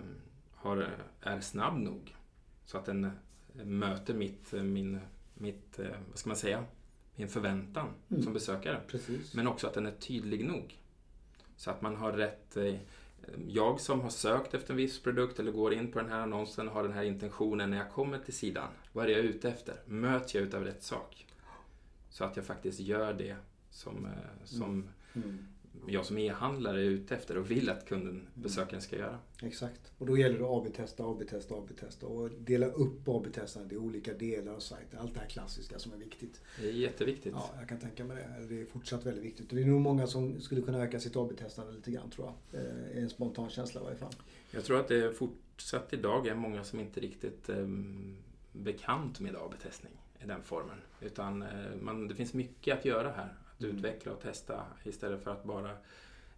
har, 0.55 0.89
är 1.21 1.41
snabb 1.41 1.79
nog. 1.79 2.17
Så 2.65 2.79
att 2.79 2.85
den 2.85 3.05
eh, 3.05 3.65
möter 3.65 4.15
mitt, 4.15 4.55
eh, 4.55 4.63
min, 4.63 5.01
mitt, 5.35 5.79
eh, 5.79 5.87
vad 6.09 6.19
ska 6.19 6.29
man 6.31 6.37
säga, 6.37 6.65
min 7.17 7.29
förväntan 7.29 7.89
Mm. 8.11 8.23
som 8.23 8.33
besökare. 8.33 8.81
Precis. 8.89 9.35
Men 9.35 9.47
också 9.49 9.67
att 9.67 9.75
den 9.75 9.87
är 9.87 9.93
tydlig 9.93 10.45
nog. 10.45 10.79
Så 11.57 11.71
att 11.71 11.83
man 11.83 11.97
har 11.97 12.13
rätt... 12.13 12.57
eh, 12.57 12.75
Jag 13.49 13.81
som 13.81 14.01
har 14.01 14.11
sökt 14.11 14.55
efter 14.55 14.71
en 14.71 14.77
viss 14.77 15.03
produkt 15.03 15.39
eller 15.39 15.53
går 15.53 15.73
in 15.75 15.93
på 15.93 15.99
den 16.01 16.09
här 16.11 16.21
annonsen 16.21 16.69
har 16.69 16.83
den 16.83 16.93
här 16.93 17.03
intentionen 17.03 17.71
när 17.71 17.77
jag 17.77 17.91
kommer 17.93 18.19
till 18.19 18.35
sidan. 18.35 18.69
Vad 18.93 19.05
är 19.07 19.09
jag 19.11 19.21
ute 19.21 19.49
efter? 19.49 19.77
Möter 19.87 20.39
jag 20.39 20.47
utav 20.49 20.65
rätt 20.65 20.83
sak? 20.83 21.27
Så 22.11 22.25
att 22.25 22.37
jag 22.37 22.45
faktiskt 22.45 22.81
gör 22.81 23.13
det 23.15 23.37
som, 23.71 24.09
som 24.45 24.65
Mm. 24.71 24.89
Jag 25.87 26.07
som 26.07 26.19
e-handlare 26.19 26.81
är 26.81 26.85
ute 26.85 27.15
efter 27.15 27.39
och 27.39 27.51
vill 27.51 27.71
att 27.71 27.89
kunden, 27.89 28.27
besökaren 28.35 28.83
ska 28.83 28.97
göra. 28.97 29.19
Exakt. 29.43 29.93
Och 29.99 30.07
då 30.07 30.19
gäller 30.19 30.39
det 30.39 30.45
att 30.45 30.51
AB-testa, 30.67 31.05
AB-testa, 31.05 31.55
AB-testa 31.55 32.07
och 32.07 32.31
dela 32.31 32.67
upp 32.67 33.09
AB-testandet 33.09 33.73
i 33.73 33.77
olika 33.77 34.15
delar 34.15 34.53
av 34.53 34.61
sajten. 34.61 34.99
Allt 34.99 35.15
det 35.15 35.21
här 35.21 35.29
klassiska 35.29 35.79
som 35.79 35.93
är 35.93 35.97
viktigt. 35.97 36.41
Det 36.61 36.69
är 36.69 36.73
jätteviktigt. 36.73 37.33
Ja, 37.37 37.51
jag 37.59 37.69
kan 37.69 37.79
tänka 37.79 38.05
mig 38.05 38.17
det. 38.17 38.47
Det 38.55 38.61
är 38.61 38.65
fortsatt 38.67 39.07
väldigt 39.07 39.25
viktigt. 39.25 39.51
Det 39.51 39.63
är 39.63 39.67
nog 39.67 39.81
många 39.81 40.07
som 40.07 40.41
skulle 40.41 40.63
kunna 40.63 40.79
öka 40.83 41.01
sitt 41.01 41.17
AB-testande 41.17 41.73
lite 41.73 41.91
grann 41.91 42.11
tror 42.11 42.33
jag. 42.53 42.61
Eh, 42.61 43.03
En 43.03 43.11
spontan 43.11 43.51
känsla 43.51 43.81
i 43.81 43.85
varje 43.85 43.97
fall. 43.97 44.15
Jag 44.51 44.65
tror 44.65 44.81
att 44.81 44.89
det 44.89 45.05
är 45.05 45.13
fortsatt 45.13 45.93
idag 45.93 46.27
är 46.27 46.35
många 46.35 46.65
som 46.65 46.81
inte 46.81 47.01
riktigt 47.01 47.49
eh, 47.49 47.67
bekant 48.53 49.21
med 49.21 49.37
AB-testning 49.37 49.93
i 50.25 50.27
den 50.27 50.43
formen. 50.43 50.77
Utan 51.01 51.43
eh, 51.43 51.49
man, 51.81 52.09
det 52.09 52.15
finns 52.15 52.35
mycket 52.35 52.79
att 52.79 52.85
göra 52.85 53.11
här. 53.13 53.35
Att 53.61 53.65
Mm. 53.65 53.77
utveckla 53.77 54.13
och 54.13 54.21
testa 54.21 54.63
istället 54.85 55.23
för 55.23 55.31
att 55.31 55.45
bara 55.45 55.71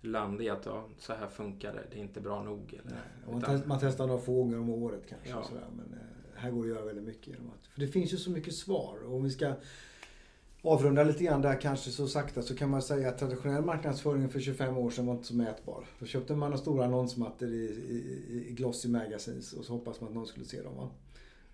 landa 0.00 0.43
i 0.45 0.49
att 0.50 0.67
ja, 0.67 0.85
så 0.99 1.12
här 1.12 1.29
funkar 1.29 1.73
det, 1.73 1.83
det 1.91 1.97
är 1.99 2.02
inte 2.02 2.21
bra 2.21 2.43
nog. 2.43 2.81
Eller, 2.85 3.00
Man, 3.33 3.38
utan- 3.38 3.69
man 3.69 3.79
testar 3.81 4.07
några 4.07 4.21
få 4.21 4.35
gånger 4.35 4.59
om 4.59 4.71
året 4.71 5.02
kanske. 5.09 5.29
Ja. 5.29 5.45
Sådär. 5.45 5.64
Men 5.76 5.87
eh, 5.99 6.41
här 6.41 6.50
går 6.50 6.64
det 6.64 6.71
att 6.71 6.76
göra 6.76 6.87
väldigt 6.87 7.05
mycket. 7.05 7.26
Genom 7.26 7.50
att, 7.50 7.67
för 7.67 7.81
det 7.81 7.88
finns 7.88 8.12
ju 8.12 8.17
så 8.17 8.31
mycket 8.31 8.55
svar. 8.55 8.99
Och 9.07 9.14
om 9.17 9.23
vi 9.25 9.31
ska 9.31 9.55
avrunda 10.62 11.05
lite 11.05 11.25
grann 11.25 11.43
där 11.43 11.61
kanske 11.61 11.91
så 11.91 12.09
sakta 12.09 12.43
så 12.43 12.57
kan 12.57 12.71
man 12.71 12.83
säga 12.83 13.09
att 13.09 13.19
traditionell 13.19 13.64
marknadsföring 13.64 14.29
för 14.29 14.41
25 14.41 14.76
år 14.76 14.91
sedan 14.91 15.07
var 15.07 15.14
inte 15.14 15.26
så 15.26 15.35
mätbar. 15.35 15.85
Då 15.99 16.07
köpte 16.07 16.35
man 16.35 16.59
stora 16.59 16.85
annonsmattor 16.85 17.49
i, 17.49 17.64
i, 17.88 18.47
i 18.50 18.52
glossy 18.52 18.88
magazines 18.88 19.52
och 19.52 19.64
så 19.64 19.73
hoppas 19.73 20.00
man 20.00 20.09
att 20.09 20.14
någon 20.14 20.26
skulle 20.26 20.47
se 20.47 20.62
dem. 20.62 20.76
Va? 20.76 20.91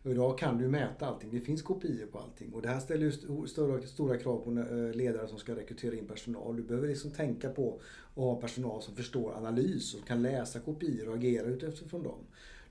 Och 0.08 0.14
idag 0.14 0.38
kan 0.38 0.58
du 0.58 0.68
mäta 0.68 1.06
allting. 1.06 1.30
Det 1.30 1.40
finns 1.40 1.62
kopior 1.62 2.06
på 2.06 2.18
allting. 2.18 2.52
Och 2.52 2.62
det 2.62 2.68
här 2.68 2.80
ställer 2.80 3.02
ju 3.02 3.08
st- 3.08 3.26
stora, 3.46 3.82
stora 3.82 4.16
krav 4.18 4.38
på 4.44 4.50
eh, 4.50 4.96
ledare 4.96 5.28
som 5.28 5.38
ska 5.38 5.56
rekrytera 5.56 5.94
in 5.94 6.06
personal. 6.06 6.56
Du 6.56 6.62
behöver 6.62 6.88
liksom 6.88 7.10
tänka 7.10 7.48
på 7.50 7.80
att 8.10 8.16
ha 8.16 8.40
personal 8.40 8.82
som 8.82 8.94
förstår 8.96 9.34
analys 9.36 9.94
och 9.94 10.06
kan 10.06 10.22
läsa 10.22 10.60
kopior 10.60 11.08
och 11.08 11.14
agera 11.14 11.46
utifrån 11.46 12.02
dem. 12.02 12.18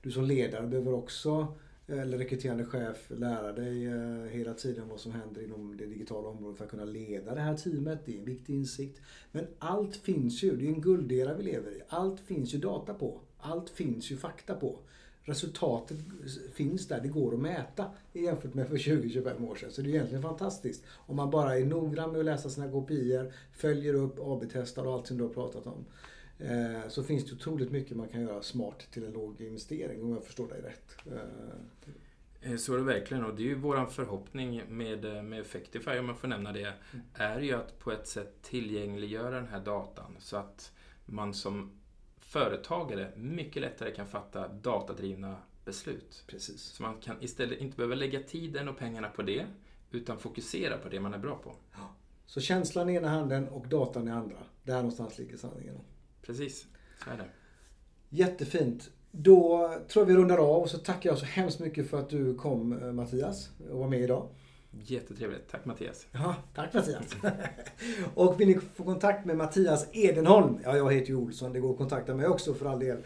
Du 0.02 0.10
som 0.10 0.24
ledare 0.24 0.66
behöver 0.66 0.94
också, 0.94 1.46
eh, 1.86 1.98
eller 2.00 2.18
rekryterande 2.18 2.64
chef, 2.64 3.10
lära 3.16 3.52
dig 3.52 3.86
eh, 3.86 4.24
hela 4.30 4.54
tiden 4.54 4.88
vad 4.88 5.00
som 5.00 5.12
händer 5.12 5.44
inom 5.44 5.76
det 5.76 5.86
digitala 5.86 6.28
området 6.28 6.58
för 6.58 6.64
att 6.64 6.70
kunna 6.70 6.84
leda 6.84 7.34
det 7.34 7.40
här 7.40 7.56
teamet. 7.56 7.98
Det 8.04 8.14
är 8.14 8.18
en 8.18 8.24
viktig 8.24 8.54
insikt. 8.54 9.00
Men 9.32 9.46
allt 9.58 9.96
finns 9.96 10.42
ju, 10.42 10.56
det 10.56 10.64
är 10.64 10.68
en 10.68 10.80
guldera 10.80 11.34
vi 11.34 11.42
lever 11.42 11.70
i. 11.70 11.80
Allt 11.88 12.20
finns 12.20 12.54
ju 12.54 12.58
data 12.58 12.94
på. 12.94 13.20
Allt 13.38 13.70
finns 13.70 14.10
ju 14.10 14.16
fakta 14.16 14.54
på. 14.54 14.78
Resultatet 15.28 15.96
finns 16.54 16.88
där, 16.88 17.00
det 17.00 17.08
går 17.08 17.34
att 17.34 17.40
mäta 17.40 17.90
jämfört 18.12 18.54
med 18.54 18.68
för 18.68 18.76
20-25 18.76 19.48
år 19.50 19.54
sedan. 19.54 19.70
Så 19.70 19.82
det 19.82 19.88
är 19.88 19.94
egentligen 19.94 20.22
fantastiskt. 20.22 20.84
Om 20.96 21.16
man 21.16 21.30
bara 21.30 21.58
är 21.58 21.64
noggrann 21.64 22.10
med 22.10 22.18
att 22.18 22.24
läsa 22.24 22.50
sina 22.50 22.70
kopior, 22.70 23.32
följer 23.52 23.94
upp, 23.94 24.18
AB-testar 24.20 24.86
och 24.86 24.92
allt 24.92 25.06
som 25.06 25.16
du 25.18 25.24
har 25.24 25.30
pratat 25.30 25.66
om. 25.66 25.84
Eh, 26.38 26.88
Så 26.88 27.02
finns 27.02 27.24
det 27.24 27.32
otroligt 27.32 27.70
mycket 27.70 27.96
man 27.96 28.08
kan 28.08 28.20
göra 28.20 28.42
smart 28.42 28.86
till 28.92 29.04
en 29.04 29.12
låg 29.12 29.40
investering 29.40 30.02
om 30.02 30.12
jag 30.12 30.24
förstår 30.24 30.48
dig 30.48 30.60
rätt. 30.62 30.96
Eh, 31.06 31.98
Eh, 32.40 32.56
Så 32.56 32.74
är 32.74 32.78
det 32.78 32.84
verkligen 32.84 33.24
och 33.24 33.34
det 33.34 33.42
är 33.42 33.46
ju 33.46 33.54
våran 33.54 33.90
förhoppning 33.90 34.62
med, 34.68 35.24
med 35.24 35.40
Effectify, 35.40 35.98
om 35.98 36.06
man 36.06 36.16
får 36.16 36.28
nämna 36.28 36.52
det, 36.52 36.72
är 37.14 37.40
ju 37.40 37.52
att 37.52 37.78
på 37.78 37.92
ett 37.92 38.06
sätt 38.06 38.42
tillgängliggöra 38.42 39.30
den 39.30 39.48
här 39.48 39.60
datan 39.60 40.16
så 40.18 40.36
att 40.36 40.72
man 41.06 41.34
som 41.34 41.70
företagare 42.28 43.12
mycket 43.16 43.62
lättare 43.62 43.90
kan 43.90 44.06
fatta 44.06 44.48
datadrivna 44.48 45.36
beslut. 45.64 46.24
Precis. 46.26 46.62
Så 46.62 46.82
man 46.82 47.00
kan 47.00 47.16
istället 47.20 47.60
inte 47.60 47.76
behöva 47.76 47.94
lägga 47.94 48.20
tiden 48.22 48.68
och 48.68 48.78
pengarna 48.78 49.08
på 49.08 49.22
det, 49.22 49.46
utan 49.90 50.18
fokusera 50.18 50.78
på 50.78 50.88
det 50.88 51.00
man 51.00 51.14
är 51.14 51.18
bra 51.18 51.36
på. 51.44 51.54
Så 52.26 52.40
känslan 52.40 52.90
i 52.90 52.94
ena 52.94 53.08
handen 53.08 53.48
och 53.48 53.68
datan 53.68 54.08
i 54.08 54.10
andra. 54.10 54.36
Där 54.62 54.76
någonstans 54.76 55.18
ligger 55.18 55.36
sanningen. 55.36 55.80
Precis, 56.22 56.66
så 57.04 57.10
är 57.10 57.16
det. 57.16 57.28
Jättefint. 58.08 58.90
Då 59.10 59.68
tror 59.88 60.02
jag 60.02 60.14
vi 60.14 60.20
rundar 60.20 60.38
av 60.38 60.62
och 60.62 60.70
så 60.70 60.78
tackar 60.78 61.10
jag 61.10 61.18
så 61.18 61.24
hemskt 61.24 61.60
mycket 61.60 61.90
för 61.90 61.98
att 61.98 62.10
du 62.10 62.34
kom 62.34 62.82
eh, 62.82 62.92
Mattias 62.92 63.50
och 63.70 63.78
var 63.78 63.88
med 63.88 64.00
idag. 64.00 64.28
Jättetrevligt. 64.84 65.50
Tack 65.50 65.64
Mattias. 65.64 66.06
Ja, 66.12 66.36
tack 66.54 66.74
Mattias. 66.74 67.16
och 68.14 68.40
vill 68.40 68.48
ni 68.48 68.58
få 68.74 68.84
kontakt 68.84 69.24
med 69.24 69.36
Mattias 69.36 69.86
Edenholm, 69.92 70.58
ja 70.64 70.76
jag 70.76 70.92
heter 70.92 71.08
ju 71.08 71.16
Olsson, 71.16 71.52
det 71.52 71.60
går 71.60 71.70
att 71.70 71.78
kontakta 71.78 72.14
mig 72.14 72.26
också 72.26 72.54
för 72.54 72.66
all 72.66 72.80
del. 72.80 72.96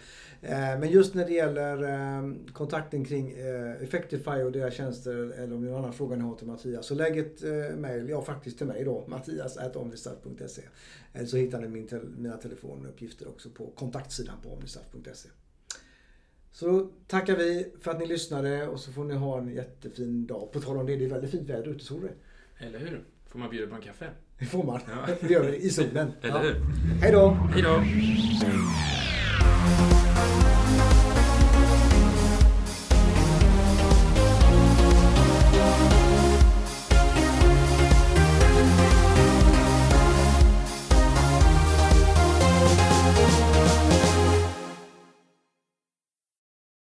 Eh, 0.43 0.51
men 0.53 0.91
just 0.91 1.15
när 1.15 1.27
det 1.27 1.33
gäller 1.33 1.83
ehm, 1.83 2.47
kontakten 2.53 3.05
kring 3.05 3.31
eh, 3.31 3.83
Effectify 3.83 4.43
och 4.43 4.53
deras 4.53 4.75
tjänster 4.75 5.13
eller 5.13 5.55
om 5.55 5.63
det 5.63 5.69
är 5.69 5.73
någon 5.73 5.81
annan 5.81 5.93
fråga 5.93 6.17
ni 6.17 6.23
har 6.23 6.35
till 6.35 6.47
Mattias 6.47 6.87
så 6.87 6.95
lägg 6.95 7.19
ett 7.19 7.43
eh, 7.43 7.77
mejl, 7.77 8.09
ja 8.09 8.23
faktiskt 8.23 8.59
till 8.59 8.67
mig 8.67 8.85
då, 8.85 9.05
mattias.omnistaff.se. 9.07 10.63
Eller 11.13 11.27
så 11.27 11.37
hittar 11.37 11.61
ni 11.61 11.69
min, 11.69 11.89
mina 12.19 12.37
telefonuppgifter 12.37 13.29
också 13.29 13.51
på 13.51 13.67
kontaktsidan 13.67 14.37
på 14.43 14.53
omnistaff.se. 14.53 15.29
Så 16.53 16.91
tackar 17.07 17.37
vi 17.37 17.73
för 17.81 17.91
att 17.91 17.99
ni 17.99 18.07
lyssnade 18.07 18.69
och 18.69 18.81
så 18.81 18.93
får 18.93 19.05
ni 19.05 19.15
ha 19.15 19.39
en 19.39 19.55
jättefin 19.55 20.27
dag. 20.27 20.53
På 20.53 20.61
tal 20.61 20.77
om 20.77 20.87
det, 20.87 20.97
det 20.97 21.05
är 21.05 21.09
väldigt 21.09 21.31
fint 21.31 21.51
väder 21.51 21.69
ute, 21.69 21.85
såg 21.85 22.09
Eller 22.59 22.79
hur? 22.79 23.05
Får 23.29 23.39
man 23.39 23.51
bjuda 23.51 23.67
på 23.67 23.75
en 23.75 23.83
kaffe? 23.83 24.11
Det 24.39 24.45
får 24.45 24.65
man. 24.65 24.81
Ja. 24.87 25.15
Det 25.21 25.31
gör 25.31 25.51
vi 25.51 25.57
i 25.57 25.71
solen. 25.71 26.13
Eller 26.23 26.43
hur? 26.43 26.55
Hej 27.01 27.13
då! 27.13 27.29
Hej 27.31 27.63
då! 27.63 27.83